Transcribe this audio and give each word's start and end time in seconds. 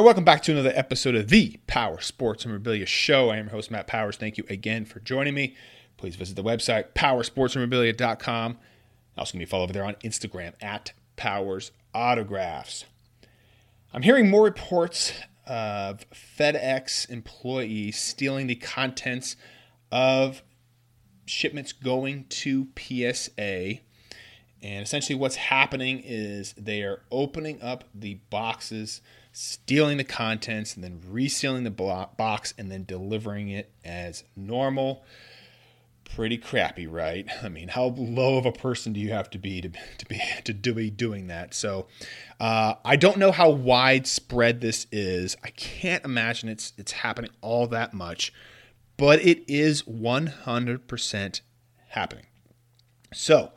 Welcome 0.00 0.22
back 0.22 0.42
to 0.44 0.52
another 0.52 0.72
episode 0.76 1.16
of 1.16 1.28
the 1.28 1.58
Power 1.66 2.00
Sports 2.00 2.44
and 2.44 2.52
Memorabilia 2.52 2.86
Show. 2.86 3.30
I 3.30 3.38
am 3.38 3.46
your 3.46 3.50
host, 3.50 3.68
Matt 3.68 3.88
Powers. 3.88 4.16
Thank 4.16 4.38
you 4.38 4.44
again 4.48 4.84
for 4.84 5.00
joining 5.00 5.34
me. 5.34 5.56
Please 5.96 6.14
visit 6.14 6.36
the 6.36 6.44
website, 6.44 6.92
powerssportsmemorabilia.com. 6.94 8.58
Also, 9.18 9.32
can 9.32 9.40
be 9.40 9.44
followed 9.44 9.64
over 9.64 9.72
there 9.72 9.84
on 9.84 9.96
Instagram 9.96 10.52
at 10.62 10.92
Powers 11.16 11.72
Autographs. 11.92 12.84
I'm 13.92 14.02
hearing 14.02 14.30
more 14.30 14.44
reports 14.44 15.12
of 15.46 16.08
FedEx 16.10 17.10
employees 17.10 17.98
stealing 17.98 18.46
the 18.46 18.54
contents 18.54 19.34
of 19.90 20.42
shipments 21.26 21.72
going 21.72 22.26
to 22.28 22.68
PSA. 22.78 23.80
And 24.62 24.82
essentially, 24.82 25.14
what's 25.14 25.36
happening 25.36 26.02
is 26.04 26.52
they 26.54 26.82
are 26.82 27.02
opening 27.10 27.62
up 27.62 27.84
the 27.94 28.14
boxes, 28.28 29.00
stealing 29.32 29.98
the 29.98 30.04
contents, 30.04 30.74
and 30.74 30.82
then 30.82 31.00
resealing 31.08 31.64
the 31.64 31.70
box 31.70 32.54
and 32.58 32.70
then 32.70 32.84
delivering 32.84 33.48
it 33.50 33.70
as 33.84 34.24
normal. 34.34 35.04
Pretty 36.04 36.38
crappy, 36.38 36.86
right? 36.88 37.28
I 37.42 37.48
mean, 37.48 37.68
how 37.68 37.94
low 37.96 38.36
of 38.36 38.46
a 38.46 38.52
person 38.52 38.92
do 38.92 39.00
you 39.00 39.12
have 39.12 39.30
to 39.30 39.38
be 39.38 39.60
to, 39.60 39.68
to 39.98 40.06
be 40.06 40.20
to 40.44 40.72
be 40.72 40.90
doing 40.90 41.28
that? 41.28 41.54
So, 41.54 41.86
uh, 42.40 42.74
I 42.84 42.96
don't 42.96 43.18
know 43.18 43.30
how 43.30 43.50
widespread 43.50 44.60
this 44.60 44.88
is. 44.90 45.36
I 45.44 45.50
can't 45.50 46.04
imagine 46.04 46.48
it's 46.48 46.72
it's 46.76 46.92
happening 46.92 47.30
all 47.42 47.68
that 47.68 47.94
much, 47.94 48.32
but 48.96 49.20
it 49.20 49.44
is 49.46 49.82
100% 49.82 51.40
happening. 51.90 52.26
So, 53.14 53.52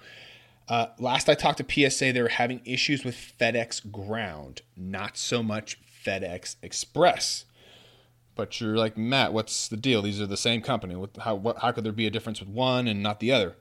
uh, 0.72 0.88
last 1.00 1.28
I 1.28 1.34
talked 1.34 1.58
to 1.58 1.90
PSA, 1.90 2.14
they 2.14 2.22
were 2.22 2.30
having 2.30 2.62
issues 2.64 3.04
with 3.04 3.14
FedEx 3.38 3.92
Ground, 3.92 4.62
not 4.78 5.18
so 5.18 5.44
much 5.44 5.78
FedEx 6.06 6.56
Express. 6.64 7.44
But 8.36 8.62
you're 8.62 8.78
like, 8.78 8.98
Matt, 8.98 9.34
what's 9.34 9.68
the 9.68 9.76
deal? 9.76 10.02
These 10.02 10.22
are 10.22 10.26
the 10.26 10.38
same 10.38 10.62
company. 10.62 10.96
How, 11.20 11.36
what, 11.36 11.58
how 11.58 11.74
could 11.74 11.84
there 11.84 11.92
be 11.92 12.08
a 12.08 12.10
difference 12.10 12.40
with 12.40 12.48
one 12.48 12.88
and 12.88 13.04
not 13.04 13.20
the 13.20 13.34
other? 13.34 13.58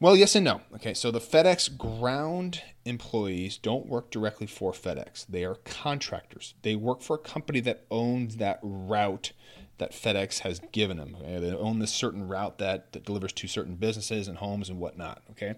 Well, 0.00 0.16
yes 0.16 0.34
and 0.36 0.46
no. 0.46 0.62
Okay, 0.76 0.94
so 0.94 1.10
the 1.10 1.20
FedEx 1.20 1.76
ground 1.76 2.62
employees 2.86 3.58
don't 3.58 3.84
work 3.84 4.10
directly 4.10 4.46
for 4.46 4.72
FedEx. 4.72 5.26
They 5.26 5.44
are 5.44 5.56
contractors. 5.66 6.54
They 6.62 6.76
work 6.76 7.02
for 7.02 7.16
a 7.16 7.18
company 7.18 7.60
that 7.60 7.84
owns 7.90 8.36
that 8.36 8.58
route 8.62 9.32
that 9.76 9.92
FedEx 9.92 10.38
has 10.38 10.60
given 10.72 10.96
them. 10.96 11.14
Okay? 11.20 11.40
They 11.40 11.52
own 11.52 11.80
this 11.80 11.92
certain 11.92 12.26
route 12.26 12.56
that, 12.56 12.94
that 12.94 13.04
delivers 13.04 13.34
to 13.34 13.48
certain 13.48 13.74
businesses 13.74 14.28
and 14.28 14.38
homes 14.38 14.70
and 14.70 14.80
whatnot. 14.80 15.22
Okay. 15.32 15.56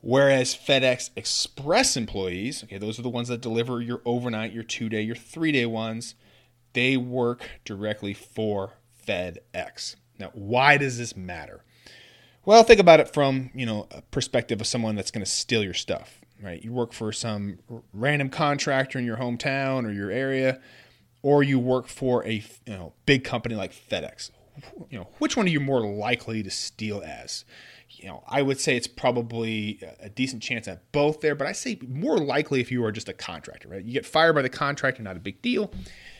Whereas 0.00 0.54
FedEx 0.54 1.10
Express 1.16 1.96
employees, 1.96 2.62
okay, 2.64 2.78
those 2.78 2.98
are 2.98 3.02
the 3.02 3.08
ones 3.08 3.28
that 3.28 3.40
deliver 3.40 3.80
your 3.80 4.00
overnight, 4.04 4.52
your 4.52 4.62
two 4.62 4.88
day, 4.88 5.02
your 5.02 5.16
three 5.16 5.52
day 5.52 5.66
ones, 5.66 6.14
they 6.72 6.96
work 6.96 7.48
directly 7.64 8.14
for 8.14 8.74
FedEx. 9.06 9.96
Now, 10.18 10.30
why 10.34 10.76
does 10.76 10.98
this 10.98 11.16
matter? 11.16 11.64
Well, 12.44 12.62
think 12.62 12.80
about 12.80 13.00
it 13.00 13.12
from 13.12 13.50
you 13.54 13.66
know 13.66 13.88
a 13.90 14.02
perspective 14.02 14.60
of 14.60 14.66
someone 14.66 14.94
that's 14.94 15.10
going 15.10 15.24
to 15.24 15.30
steal 15.30 15.62
your 15.62 15.74
stuff, 15.74 16.20
right? 16.42 16.62
You 16.62 16.72
work 16.72 16.92
for 16.92 17.12
some 17.12 17.58
random 17.92 18.30
contractor 18.30 18.98
in 18.98 19.04
your 19.04 19.16
hometown 19.16 19.84
or 19.84 19.92
your 19.92 20.10
area, 20.10 20.60
or 21.22 21.42
you 21.42 21.58
work 21.58 21.88
for 21.88 22.26
a 22.26 22.42
you 22.66 22.72
know 22.72 22.94
big 23.04 23.24
company 23.24 23.54
like 23.54 23.72
FedEx. 23.72 24.30
You 24.90 24.98
know, 24.98 25.08
which 25.18 25.36
one 25.36 25.46
are 25.46 25.50
you 25.50 25.60
more 25.60 25.80
likely 25.80 26.42
to 26.42 26.50
steal 26.50 27.02
as? 27.04 27.44
You 27.90 28.08
know, 28.08 28.22
I 28.28 28.42
would 28.42 28.60
say 28.60 28.76
it's 28.76 28.86
probably 28.86 29.80
a 30.00 30.08
decent 30.08 30.42
chance 30.42 30.68
at 30.68 30.90
both 30.92 31.20
there, 31.20 31.34
but 31.34 31.46
I 31.46 31.52
say 31.52 31.78
more 31.86 32.18
likely 32.18 32.60
if 32.60 32.70
you 32.70 32.84
are 32.84 32.92
just 32.92 33.08
a 33.08 33.12
contractor, 33.12 33.68
right? 33.68 33.84
You 33.84 33.92
get 33.92 34.06
fired 34.06 34.34
by 34.34 34.42
the 34.42 34.48
contractor, 34.48 35.02
not 35.02 35.16
a 35.16 35.20
big 35.20 35.40
deal, 35.42 35.72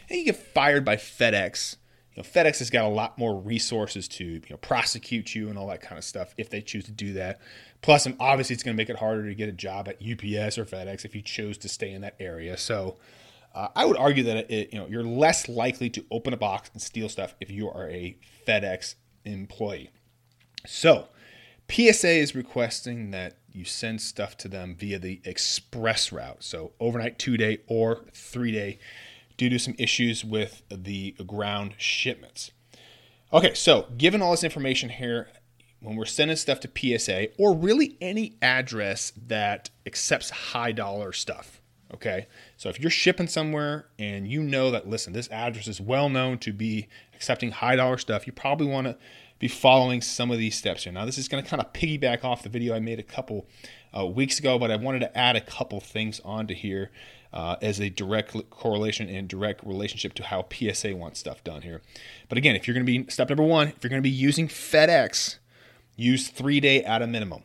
and 0.09 0.19
you 0.19 0.25
get 0.25 0.37
fired 0.37 0.85
by 0.85 0.97
FedEx. 0.97 1.77
You 2.15 2.23
know, 2.23 2.29
FedEx 2.29 2.59
has 2.61 2.71
got 2.71 2.85
a 2.85 2.89
lot 2.89 3.19
more 3.19 3.39
resources 3.39 4.09
to 4.09 4.25
you 4.25 4.43
know 4.51 4.57
prosecute 4.57 5.35
you 5.35 5.49
and 5.49 5.59
all 5.59 5.69
that 5.69 5.83
kind 5.83 5.99
of 5.99 6.05
stuff 6.05 6.35
if 6.39 6.51
they 6.51 6.61
choose 6.61 6.85
to 6.87 6.91
do 6.91 7.13
that. 7.15 7.41
Plus, 7.83 8.09
obviously, 8.19 8.55
it's 8.55 8.63
going 8.63 8.77
to 8.77 8.81
make 8.81 8.91
it 8.91 8.97
harder 8.97 9.29
to 9.29 9.35
get 9.35 9.49
a 9.49 9.53
job 9.53 9.89
at 9.89 9.97
UPS 9.97 10.59
or 10.59 10.65
FedEx 10.65 11.05
if 11.05 11.15
you 11.15 11.23
chose 11.23 11.59
to 11.59 11.69
stay 11.69 11.93
in 11.93 12.01
that 12.01 12.17
area. 12.19 12.57
So, 12.57 12.97
uh, 13.55 13.69
I 13.77 13.85
would 13.85 13.97
argue 13.97 14.25
that 14.25 14.51
it, 14.51 14.73
you 14.73 14.79
know 14.79 14.87
you're 14.87 15.05
less 15.05 15.49
likely 15.49 15.91
to 15.91 16.05
open 16.11 16.33
a 16.33 16.37
box 16.37 16.71
and 16.73 16.81
steal 16.81 17.09
stuff 17.09 17.35
if 17.41 17.51
you 17.51 17.69
are 17.69 17.89
a 17.91 18.17
FedEx 18.47 18.95
employee. 19.25 19.91
So, 20.67 21.09
PSA 21.71 22.11
is 22.11 22.35
requesting 22.35 23.11
that 23.11 23.37
you 23.53 23.65
send 23.65 24.01
stuff 24.01 24.37
to 24.39 24.49
them 24.49 24.75
via 24.79 24.99
the 24.99 25.21
express 25.25 26.13
route, 26.13 26.43
so 26.43 26.73
overnight, 26.81 27.19
two 27.19 27.37
day, 27.37 27.59
or 27.67 28.05
three 28.13 28.53
day, 28.53 28.79
due 29.37 29.49
to 29.49 29.59
some 29.59 29.75
issues 29.79 30.25
with 30.25 30.63
the 30.71 31.13
ground 31.27 31.75
shipments. 31.77 32.51
Okay, 33.33 33.53
so 33.55 33.87
given 33.97 34.23
all 34.23 34.31
this 34.31 34.45
information 34.45 34.89
here, 34.89 35.29
when 35.81 35.97
we're 35.97 36.07
sending 36.07 36.37
stuff 36.37 36.61
to 36.61 36.99
PSA 36.99 37.29
or 37.39 37.55
really 37.55 37.97
any 38.01 38.37
address 38.43 39.13
that 39.27 39.71
accepts 39.87 40.31
high 40.31 40.73
dollar 40.73 41.13
stuff, 41.13 41.61
okay? 41.95 42.27
So 42.57 42.69
if 42.69 42.81
you're 42.81 42.91
shipping 42.91 43.29
somewhere 43.29 43.87
and 43.99 44.27
you 44.27 44.43
know 44.43 44.71
that, 44.71 44.89
listen, 44.89 45.13
this 45.13 45.29
address 45.29 45.69
is 45.69 45.81
well 45.81 46.09
known 46.09 46.39
to 46.39 46.53
be 46.53 46.89
accepting 47.15 47.53
high 47.53 47.77
dollar 47.77 47.99
stuff, 47.99 48.27
you 48.27 48.33
probably 48.33 48.67
want 48.67 48.87
to 48.87 48.97
be 49.39 49.49
following 49.49 50.01
some 50.01 50.31
of 50.31 50.39
these 50.39 50.57
steps 50.57 50.85
here. 50.85 50.93
Now, 50.93 51.05
this 51.05 51.19
is 51.19 51.29
going 51.29 51.43
to 51.43 51.49
kind 51.49 51.63
of 51.63 51.73
piggyback 51.73 52.25
off 52.25 52.43
the 52.43 52.49
video 52.49 52.75
I 52.75 52.81
made 52.81 52.99
a 52.99 53.05
couple 53.05 53.47
uh, 53.97 54.07
weeks 54.07 54.39
ago, 54.39 54.59
but 54.59 54.71
I 54.71 54.77
wanted 54.77 55.01
to 55.01 55.17
add 55.17 55.37
a 55.37 55.41
couple 55.41 55.81
things 55.81 56.21
onto 56.25 56.55
here 56.55 56.91
uh, 57.33 57.57
as 57.61 57.81
a 57.81 57.91
direct 57.91 58.35
correlation 58.51 59.09
and 59.09 59.29
direct 59.29 59.65
relationship 59.65 60.15
to 60.15 60.25
how 60.25 60.47
PSA 60.51 60.97
wants 60.97 61.21
stuff 61.21 61.45
done 61.45 61.63
here. 61.63 61.83
But 62.29 62.39
again, 62.39 62.57
if 62.57 62.67
you're 62.67 62.75
going 62.75 62.87
to 62.87 63.05
be 63.05 63.11
step 63.11 63.29
number 63.29 63.45
one, 63.45 63.69
if 63.69 63.83
you're 63.83 63.91
going 63.91 64.03
to 64.03 64.09
be 64.09 64.15
using 64.15 64.49
FedEx, 64.49 65.39
use 65.97 66.29
three 66.29 66.61
day 66.61 66.83
at 66.83 67.03
a 67.03 67.07
minimum. 67.07 67.43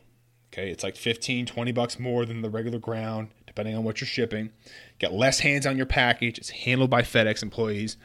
Okay, 0.54 0.70
it's 0.70 0.84
like 0.84 0.96
15, 0.96 1.48
20 1.48 1.72
bucks 1.72 2.00
more 2.00 2.26
than 2.26 2.44
the 2.44 2.50
regular 2.50 2.78
ground, 2.78 3.30
depending 3.48 3.76
on 3.76 3.84
what 3.84 4.00
you're 4.00 4.08
shipping. 4.08 4.52
Get 5.00 5.12
less 5.12 5.40
hands 5.40 5.66
on 5.66 5.78
your 5.78 5.88
package. 5.88 6.38
It's 6.38 6.52
handled 6.52 6.92
by 6.92 7.02
FedEx 7.02 7.42
employees. 7.42 7.98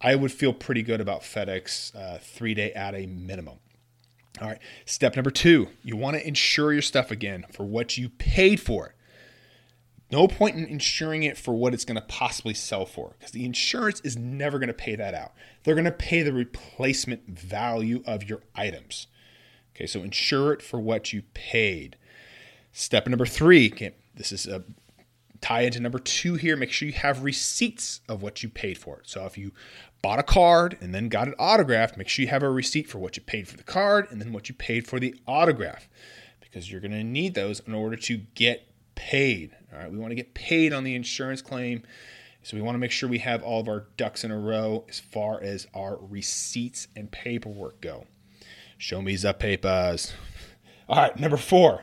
I 0.00 0.14
would 0.14 0.32
feel 0.32 0.52
pretty 0.52 0.82
good 0.82 1.00
about 1.00 1.22
FedEx 1.22 1.94
uh, 1.94 2.18
three 2.18 2.54
day 2.54 2.72
at 2.72 2.94
a 2.94 3.06
minimum. 3.06 3.58
All 4.40 4.48
right. 4.48 4.58
Step 4.84 5.16
number 5.16 5.30
two, 5.30 5.68
you 5.82 5.96
want 5.96 6.16
to 6.16 6.26
insure 6.26 6.72
your 6.72 6.82
stuff 6.82 7.10
again 7.10 7.46
for 7.52 7.64
what 7.64 7.96
you 7.96 8.10
paid 8.10 8.60
for. 8.60 8.94
No 10.12 10.28
point 10.28 10.56
in 10.56 10.66
insuring 10.66 11.24
it 11.24 11.36
for 11.36 11.54
what 11.54 11.74
it's 11.74 11.84
going 11.84 11.96
to 11.96 12.06
possibly 12.06 12.54
sell 12.54 12.86
for 12.86 13.14
because 13.18 13.32
the 13.32 13.44
insurance 13.44 14.00
is 14.00 14.16
never 14.16 14.58
going 14.58 14.68
to 14.68 14.74
pay 14.74 14.94
that 14.94 15.14
out. 15.14 15.32
They're 15.64 15.74
going 15.74 15.84
to 15.84 15.90
pay 15.90 16.22
the 16.22 16.32
replacement 16.32 17.26
value 17.26 18.04
of 18.06 18.28
your 18.28 18.42
items. 18.54 19.08
Okay, 19.74 19.86
so 19.86 20.02
insure 20.02 20.52
it 20.52 20.62
for 20.62 20.78
what 20.78 21.12
you 21.12 21.22
paid. 21.34 21.96
Step 22.72 23.08
number 23.08 23.26
three, 23.26 23.70
okay, 23.72 23.94
this 24.14 24.30
is 24.32 24.46
a 24.46 24.62
tie 25.40 25.62
into 25.62 25.80
number 25.80 25.98
two 25.98 26.34
here. 26.34 26.56
Make 26.56 26.72
sure 26.72 26.86
you 26.86 26.94
have 26.94 27.22
receipts 27.22 28.00
of 28.08 28.22
what 28.22 28.42
you 28.42 28.48
paid 28.48 28.78
for 28.78 28.98
it. 28.98 29.08
So 29.08 29.24
if 29.26 29.36
you 29.36 29.52
bought 30.02 30.18
a 30.18 30.22
card 30.22 30.76
and 30.80 30.94
then 30.94 31.08
got 31.08 31.28
it 31.28 31.34
autographed, 31.38 31.96
make 31.96 32.08
sure 32.08 32.24
you 32.24 32.30
have 32.30 32.42
a 32.42 32.50
receipt 32.50 32.88
for 32.88 32.98
what 32.98 33.16
you 33.16 33.22
paid 33.22 33.48
for 33.48 33.56
the 33.56 33.62
card 33.62 34.08
and 34.10 34.20
then 34.20 34.32
what 34.32 34.48
you 34.48 34.54
paid 34.54 34.86
for 34.86 35.00
the 35.00 35.14
autograph 35.26 35.88
because 36.40 36.70
you're 36.70 36.80
going 36.80 36.92
to 36.92 37.04
need 37.04 37.34
those 37.34 37.60
in 37.60 37.74
order 37.74 37.96
to 37.96 38.18
get 38.34 38.66
paid. 38.94 39.54
All 39.72 39.78
right, 39.78 39.90
we 39.90 39.98
want 39.98 40.10
to 40.12 40.14
get 40.14 40.34
paid 40.34 40.72
on 40.72 40.84
the 40.84 40.94
insurance 40.94 41.42
claim. 41.42 41.82
So 42.42 42.56
we 42.56 42.62
want 42.62 42.76
to 42.76 42.78
make 42.78 42.92
sure 42.92 43.08
we 43.08 43.18
have 43.18 43.42
all 43.42 43.60
of 43.60 43.68
our 43.68 43.88
ducks 43.96 44.22
in 44.22 44.30
a 44.30 44.38
row 44.38 44.84
as 44.88 45.00
far 45.00 45.42
as 45.42 45.66
our 45.74 45.98
receipts 46.00 46.86
and 46.94 47.10
paperwork 47.10 47.80
go. 47.80 48.06
Show 48.78 49.02
me 49.02 49.16
the 49.16 49.34
papers. 49.34 50.12
All 50.88 50.96
right, 50.96 51.18
number 51.18 51.36
four. 51.36 51.82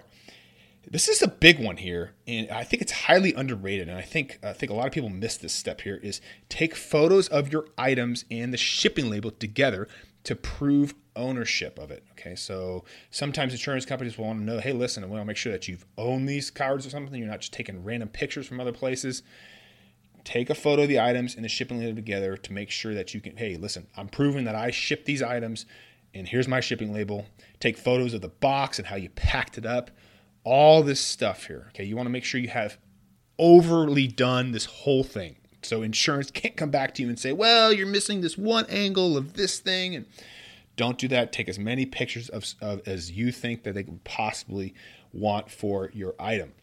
This 0.85 1.07
is 1.07 1.21
a 1.21 1.27
big 1.27 1.59
one 1.59 1.77
here, 1.77 2.11
and 2.27 2.49
I 2.51 2.63
think 2.63 2.81
it's 2.81 2.91
highly 2.91 3.33
underrated. 3.33 3.87
And 3.87 3.97
I 3.97 4.01
think 4.01 4.39
I 4.43 4.53
think 4.53 4.71
a 4.71 4.75
lot 4.75 4.85
of 4.85 4.93
people 4.93 5.09
miss 5.09 5.37
this 5.37 5.53
step 5.53 5.81
here: 5.81 5.95
is 5.95 6.21
take 6.49 6.75
photos 6.75 7.27
of 7.29 7.51
your 7.51 7.67
items 7.77 8.25
and 8.29 8.53
the 8.53 8.57
shipping 8.57 9.09
label 9.09 9.31
together 9.31 9.87
to 10.25 10.35
prove 10.35 10.93
ownership 11.15 11.77
of 11.79 11.91
it. 11.91 12.03
Okay, 12.11 12.35
so 12.35 12.83
sometimes 13.11 13.53
insurance 13.53 13.85
companies 13.85 14.17
will 14.17 14.25
want 14.25 14.39
to 14.39 14.45
know, 14.45 14.59
hey, 14.59 14.73
listen, 14.73 15.03
I 15.03 15.07
want 15.07 15.21
to 15.21 15.25
make 15.25 15.37
sure 15.37 15.51
that 15.51 15.67
you've 15.67 15.85
owned 15.97 16.27
these 16.27 16.49
cards 16.49 16.85
or 16.85 16.89
something. 16.89 17.19
You're 17.19 17.29
not 17.29 17.41
just 17.41 17.53
taking 17.53 17.83
random 17.83 18.09
pictures 18.09 18.47
from 18.47 18.59
other 18.59 18.71
places. 18.71 19.23
Take 20.23 20.49
a 20.49 20.55
photo 20.55 20.83
of 20.83 20.89
the 20.89 21.01
items 21.01 21.35
and 21.35 21.43
the 21.43 21.49
shipping 21.49 21.79
label 21.79 21.95
together 21.95 22.37
to 22.37 22.53
make 22.53 22.69
sure 22.69 22.93
that 22.93 23.13
you 23.13 23.19
can, 23.19 23.35
hey, 23.35 23.57
listen, 23.57 23.87
I'm 23.97 24.07
proving 24.07 24.45
that 24.45 24.55
I 24.55 24.71
shipped 24.71 25.05
these 25.05 25.21
items, 25.21 25.65
and 26.13 26.27
here's 26.27 26.47
my 26.47 26.61
shipping 26.61 26.93
label. 26.93 27.25
Take 27.59 27.77
photos 27.77 28.13
of 28.13 28.21
the 28.21 28.29
box 28.29 28.79
and 28.79 28.87
how 28.87 28.95
you 28.95 29.09
packed 29.09 29.57
it 29.57 29.65
up 29.65 29.91
all 30.43 30.83
this 30.83 30.99
stuff 30.99 31.45
here. 31.47 31.67
Okay, 31.69 31.83
you 31.83 31.95
want 31.95 32.07
to 32.07 32.11
make 32.11 32.23
sure 32.23 32.39
you 32.39 32.49
have 32.49 32.77
overly 33.39 34.07
done 34.07 34.51
this 34.51 34.65
whole 34.65 35.03
thing. 35.03 35.37
So 35.61 35.81
insurance 35.81 36.29
can't 36.29 36.55
come 36.55 36.71
back 36.71 36.93
to 36.95 37.01
you 37.01 37.09
and 37.09 37.17
say, 37.17 37.31
"Well, 37.31 37.71
you're 37.71 37.87
missing 37.87 38.21
this 38.21 38.37
one 38.37 38.65
angle 38.67 39.17
of 39.17 39.33
this 39.33 39.59
thing." 39.59 39.95
And 39.95 40.05
don't 40.75 40.97
do 40.97 41.07
that. 41.09 41.31
Take 41.31 41.47
as 41.47 41.59
many 41.59 41.85
pictures 41.85 42.29
of, 42.29 42.45
of 42.61 42.87
as 42.87 43.11
you 43.11 43.31
think 43.31 43.63
that 43.63 43.73
they 43.73 43.83
could 43.83 44.03
possibly 44.03 44.73
want 45.13 45.51
for 45.51 45.91
your 45.93 46.15
item. 46.19 46.53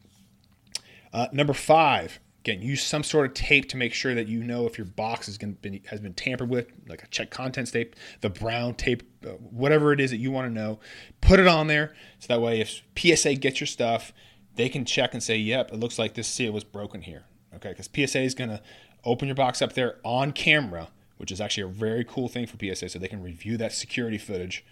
Uh, 1.12 1.28
number 1.32 1.52
five, 1.52 2.20
Again, 2.40 2.62
use 2.62 2.82
some 2.82 3.02
sort 3.02 3.26
of 3.26 3.34
tape 3.34 3.68
to 3.68 3.76
make 3.76 3.92
sure 3.92 4.14
that 4.14 4.26
you 4.26 4.42
know 4.42 4.66
if 4.66 4.78
your 4.78 4.86
box 4.86 5.26
has 5.26 5.36
been, 5.36 5.80
has 5.86 6.00
been 6.00 6.14
tampered 6.14 6.48
with, 6.48 6.72
like 6.88 7.02
a 7.02 7.06
check 7.08 7.30
contents 7.30 7.70
tape, 7.70 7.94
the 8.22 8.30
brown 8.30 8.74
tape, 8.74 9.02
uh, 9.26 9.32
whatever 9.32 9.92
it 9.92 10.00
is 10.00 10.10
that 10.10 10.16
you 10.16 10.30
want 10.30 10.48
to 10.48 10.52
know. 10.52 10.80
Put 11.20 11.38
it 11.38 11.46
on 11.46 11.66
there 11.66 11.94
so 12.18 12.28
that 12.28 12.40
way 12.40 12.60
if 12.60 12.82
PSA 12.96 13.34
gets 13.34 13.60
your 13.60 13.66
stuff, 13.66 14.14
they 14.56 14.70
can 14.70 14.86
check 14.86 15.12
and 15.12 15.22
say, 15.22 15.36
yep, 15.36 15.70
it 15.70 15.76
looks 15.76 15.98
like 15.98 16.14
this 16.14 16.28
seal 16.28 16.52
was 16.52 16.64
broken 16.64 17.02
here. 17.02 17.24
Okay, 17.56 17.74
because 17.76 17.90
PSA 17.94 18.20
is 18.20 18.34
going 18.34 18.50
to 18.50 18.62
open 19.04 19.28
your 19.28 19.34
box 19.34 19.60
up 19.60 19.74
there 19.74 19.96
on 20.02 20.32
camera, 20.32 20.88
which 21.18 21.30
is 21.30 21.40
actually 21.40 21.64
a 21.64 21.68
very 21.68 22.04
cool 22.04 22.28
thing 22.28 22.46
for 22.46 22.56
PSA, 22.58 22.88
so 22.88 22.98
they 22.98 23.08
can 23.08 23.22
review 23.22 23.56
that 23.58 23.72
security 23.72 24.18
footage. 24.18 24.64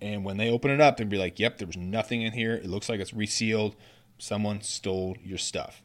And 0.00 0.24
when 0.24 0.38
they 0.38 0.50
open 0.50 0.70
it 0.70 0.80
up, 0.80 0.96
they'll 0.96 1.06
be 1.06 1.18
like, 1.18 1.38
yep, 1.38 1.58
there 1.58 1.66
was 1.66 1.76
nothing 1.76 2.22
in 2.22 2.32
here. 2.32 2.54
It 2.54 2.66
looks 2.66 2.88
like 2.88 2.98
it's 2.98 3.14
resealed. 3.14 3.76
Someone 4.18 4.60
stole 4.60 5.16
your 5.22 5.38
stuff. 5.38 5.82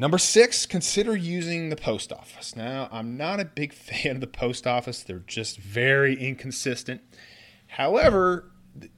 Number 0.00 0.16
six, 0.16 0.64
consider 0.64 1.14
using 1.14 1.68
the 1.68 1.76
post 1.76 2.10
office. 2.10 2.56
Now, 2.56 2.88
I'm 2.90 3.18
not 3.18 3.38
a 3.38 3.44
big 3.44 3.72
fan 3.74 4.14
of 4.14 4.20
the 4.22 4.26
post 4.26 4.66
office. 4.66 5.02
They're 5.02 5.18
just 5.18 5.58
very 5.58 6.14
inconsistent. 6.14 7.02
However, 7.66 8.50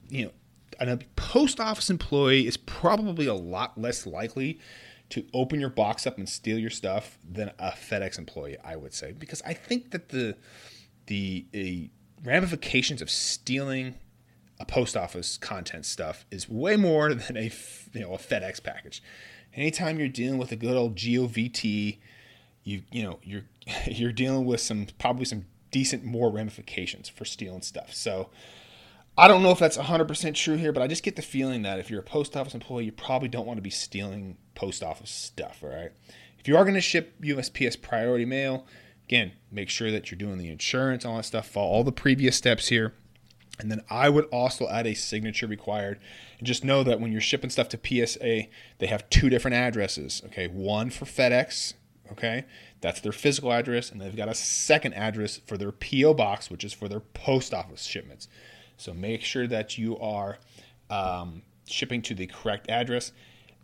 you 0.09 0.27
know, 0.27 0.31
a 0.79 0.97
post 1.17 1.59
office 1.59 1.91
employee 1.91 2.47
is 2.47 2.57
probably 2.57 3.27
a 3.27 3.35
lot 3.35 3.77
less 3.77 4.07
likely 4.07 4.61
to 5.09 5.27
open 5.35 5.59
your 5.59 5.71
box 5.71 6.07
up 6.07 6.19
and 6.19 6.29
steal 6.29 6.57
your 6.57 6.71
stuff 6.71 7.19
than 7.29 7.51
a 7.59 7.73
FedEx 7.73 8.17
employee, 8.17 8.57
I 8.63 8.77
would 8.77 8.95
say, 8.95 9.11
because 9.11 9.43
I 9.43 9.55
think 9.55 9.91
that 9.91 10.11
the 10.11 10.37
the 11.07 11.91
ramifications 12.23 13.03
of 13.03 13.11
stealing 13.11 13.97
a 14.61 14.65
post 14.65 14.97
office 14.97 15.37
content 15.37 15.85
stuff 15.85 16.25
is 16.31 16.49
way 16.49 16.77
more 16.77 17.13
than 17.15 17.37
a 17.37 17.51
you 17.93 18.03
know 18.03 18.15
a 18.15 18.19
FedEx 18.19 18.63
package 18.63 19.03
anytime 19.55 19.99
you're 19.99 20.09
dealing 20.09 20.39
with 20.39 20.53
a 20.53 20.57
good 20.57 20.77
old 20.77 20.97
govt 20.97 21.99
you 22.65 22.83
you 22.91 23.03
know 23.03 23.19
you're 23.23 23.45
you're 23.87 24.13
dealing 24.13 24.45
with 24.45 24.61
some 24.61 24.87
probably 24.99 25.25
some 25.25 25.45
decent 25.71 26.05
more 26.05 26.31
ramifications 26.31 27.09
for 27.09 27.25
stealing 27.25 27.63
stuff 27.63 27.95
so 27.95 28.29
I 29.17 29.29
don't 29.29 29.43
know 29.43 29.51
if 29.51 29.59
that's 29.59 29.77
100% 29.77 30.35
true 30.35 30.57
here, 30.57 30.73
but 30.73 30.83
I 30.83 30.87
just 30.87 31.03
get 31.03 31.17
the 31.17 31.23
feeling 31.23 31.63
that 31.63 31.79
if 31.79 31.91
you're 31.91 32.01
a 32.01 32.05
post 32.05 32.35
office 32.35 32.55
employee, 32.55 32.87
you 32.87 32.93
probably 32.93 33.29
don't 33.29 33.47
want 33.47 33.59
to 33.59 33.63
be 33.63 33.69
stealing 33.71 34.39
post 34.55 34.83
office 34.83 35.11
stuff, 35.11 35.59
all 35.63 35.69
right? 35.69 35.93
If 36.39 36.49
you 36.49 36.57
are 36.57 36.65
going 36.65 36.75
to 36.75 36.81
ship 36.81 37.15
USPS 37.21 37.81
priority 37.81 38.25
mail, 38.25 38.67
again, 39.05 39.33
make 39.51 39.69
sure 39.69 39.91
that 39.91 40.11
you're 40.11 40.19
doing 40.19 40.39
the 40.39 40.49
insurance, 40.49 41.05
all 41.05 41.19
that 41.19 41.25
stuff, 41.25 41.47
follow 41.47 41.69
all 41.69 41.85
the 41.85 41.93
previous 41.93 42.37
steps 42.37 42.69
here. 42.69 42.95
And 43.59 43.71
then 43.71 43.83
I 43.91 44.09
would 44.09 44.25
also 44.27 44.69
add 44.69 44.87
a 44.87 44.95
signature 44.95 45.47
required. 45.47 46.01
And 46.39 46.47
just 46.47 46.65
know 46.65 46.83
that 46.83 47.01
when 47.01 47.13
you're 47.13 47.21
shipping 47.21 47.51
stuff 47.51 47.69
to 47.71 47.79
PSA, 47.79 48.47
they 48.79 48.87
have 48.87 49.09
two 49.11 49.29
different 49.29 49.57
addresses. 49.57 50.23
Okay, 50.27 50.49
one 50.49 50.91
for 50.91 51.05
FedEx. 51.05 51.75
Okay, 52.11 52.45
that's 52.81 53.01
their 53.01 53.13
physical 53.13 53.53
address, 53.53 53.91
and 53.91 54.01
they've 54.01 54.17
got 54.17 54.29
a 54.29 54.35
second 54.35 54.93
address 54.95 55.41
for 55.47 55.57
their 55.57 55.73
PO 55.73 56.15
box, 56.15 56.51
which 56.51 56.65
is 56.65 56.73
for 56.73 56.89
their 56.89 57.01
post 57.01 57.55
office 57.55 57.85
shipments. 57.85 58.29
So 58.77 58.93
make 58.93 59.23
sure 59.23 59.47
that 59.47 59.79
you 59.79 59.99
are 59.99 60.39
um, 60.91 61.43
shipping 61.67 62.03
to 62.03 62.15
the 62.15 62.27
correct 62.27 62.69
address. 62.69 63.13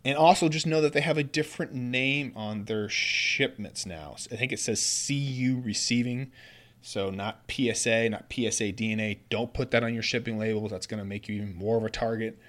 And 0.05 0.17
also 0.17 0.47
just 0.47 0.65
know 0.65 0.79
that 0.81 0.93
they 0.93 1.01
have 1.01 1.17
a 1.17 1.23
different 1.23 1.73
name 1.73 2.31
on 2.35 2.65
their 2.65 2.87
shipments 2.87 3.85
now. 3.85 4.15
I 4.31 4.37
think 4.37 4.51
it 4.53 4.59
says 4.59 5.05
CU 5.07 5.61
receiving. 5.63 6.31
So 6.81 7.09
not 7.09 7.43
PSA, 7.49 8.09
not 8.09 8.25
PSA 8.31 8.73
DNA. 8.73 9.19
Don't 9.29 9.53
put 9.53 9.71
that 9.71 9.83
on 9.83 9.93
your 9.93 10.03
shipping 10.03 10.37
labels. 10.37 10.71
That's 10.71 10.87
going 10.87 10.99
to 10.99 11.05
make 11.05 11.27
you 11.27 11.35
even 11.35 11.55
more 11.55 11.77
of 11.77 11.83
a 11.83 11.89
target. 11.89 12.39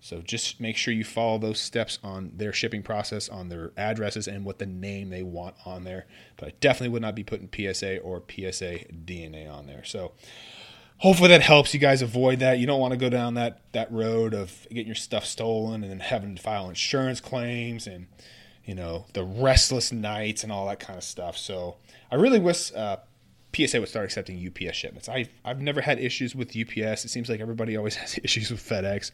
So 0.00 0.20
just 0.20 0.60
make 0.60 0.76
sure 0.76 0.92
you 0.92 1.04
follow 1.04 1.38
those 1.38 1.58
steps 1.58 1.98
on 2.02 2.32
their 2.36 2.52
shipping 2.52 2.82
process, 2.82 3.28
on 3.28 3.48
their 3.48 3.72
addresses, 3.76 4.28
and 4.28 4.44
what 4.44 4.58
the 4.58 4.66
name 4.66 5.08
they 5.08 5.22
want 5.22 5.56
on 5.64 5.84
there. 5.84 6.06
But 6.36 6.48
I 6.48 6.52
definitely 6.60 6.90
would 6.90 7.02
not 7.02 7.14
be 7.14 7.24
putting 7.24 7.48
PSA 7.48 7.98
or 7.98 8.22
PSA 8.28 8.80
DNA 9.06 9.50
on 9.50 9.66
there. 9.66 9.82
So 9.84 10.12
hopefully 10.98 11.28
that 11.28 11.42
helps 11.42 11.72
you 11.72 11.80
guys 11.80 12.02
avoid 12.02 12.40
that. 12.40 12.58
You 12.58 12.66
don't 12.66 12.80
want 12.80 12.92
to 12.92 12.98
go 12.98 13.08
down 13.08 13.34
that 13.34 13.60
that 13.72 13.90
road 13.90 14.34
of 14.34 14.66
getting 14.68 14.86
your 14.86 14.94
stuff 14.94 15.24
stolen 15.24 15.82
and 15.82 15.90
then 15.90 16.00
having 16.00 16.36
to 16.36 16.42
file 16.42 16.68
insurance 16.68 17.20
claims 17.20 17.86
and 17.86 18.06
you 18.64 18.74
know 18.74 19.06
the 19.14 19.24
restless 19.24 19.92
nights 19.92 20.42
and 20.42 20.52
all 20.52 20.66
that 20.68 20.80
kind 20.80 20.98
of 20.98 21.04
stuff. 21.04 21.36
So 21.36 21.76
I 22.10 22.16
really 22.16 22.38
wish 22.38 22.74
uh, 22.74 22.98
PSA 23.54 23.80
would 23.80 23.88
start 23.88 24.04
accepting 24.04 24.46
UPS 24.46 24.76
shipments. 24.76 25.08
I've, 25.08 25.28
I've 25.44 25.60
never 25.60 25.80
had 25.80 25.98
issues 25.98 26.34
with 26.34 26.56
UPS. 26.56 27.04
It 27.04 27.08
seems 27.08 27.28
like 27.28 27.40
everybody 27.40 27.76
always 27.76 27.94
has 27.96 28.18
issues 28.22 28.50
with 28.50 28.60
FedEx. 28.60 29.10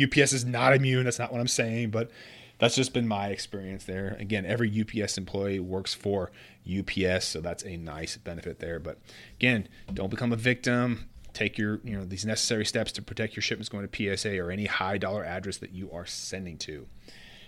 UPS 0.00 0.32
is 0.32 0.44
not 0.44 0.74
immune. 0.74 1.04
That's 1.04 1.18
not 1.18 1.32
what 1.32 1.40
I'm 1.40 1.48
saying, 1.48 1.90
but 1.90 2.10
that's 2.58 2.74
just 2.74 2.92
been 2.92 3.06
my 3.06 3.28
experience 3.28 3.84
there. 3.84 4.16
Again, 4.18 4.44
every 4.44 4.68
UPS 4.80 5.16
employee 5.16 5.60
works 5.60 5.94
for 5.94 6.30
UPS, 6.68 7.26
so 7.26 7.40
that's 7.40 7.64
a 7.64 7.76
nice 7.76 8.16
benefit 8.16 8.58
there. 8.58 8.78
But 8.80 8.98
again, 9.38 9.68
don't 9.94 10.10
become 10.10 10.32
a 10.32 10.36
victim. 10.36 11.08
Take 11.32 11.56
your, 11.56 11.80
you 11.84 11.96
know, 11.96 12.04
these 12.04 12.26
necessary 12.26 12.64
steps 12.64 12.90
to 12.92 13.02
protect 13.02 13.36
your 13.36 13.42
shipments 13.42 13.68
going 13.68 13.88
to 13.88 14.16
PSA 14.16 14.38
or 14.38 14.50
any 14.50 14.66
high 14.66 14.98
dollar 14.98 15.24
address 15.24 15.58
that 15.58 15.72
you 15.72 15.90
are 15.92 16.04
sending 16.04 16.58
to. 16.58 16.86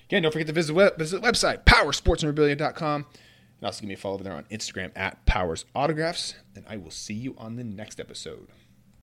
Again, 0.08 0.22
don't 0.22 0.32
forget 0.32 0.46
to 0.46 0.52
visit, 0.52 0.74
visit 0.96 1.20
the 1.20 1.28
website, 1.28 1.64
powerssportsmemorabilia.com. 1.64 3.06
Also 3.62 3.82
give 3.82 3.88
me 3.88 3.94
a 3.94 3.96
follow 3.96 4.14
over 4.14 4.24
there 4.24 4.32
on 4.32 4.44
Instagram 4.44 4.90
at 4.96 5.24
Powers 5.26 5.64
Autographs. 5.74 6.34
And 6.54 6.64
I 6.68 6.76
will 6.76 6.90
see 6.90 7.14
you 7.14 7.34
on 7.38 7.56
the 7.56 7.64
next 7.64 8.00
episode. 8.00 8.48